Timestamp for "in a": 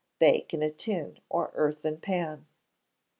0.51-0.71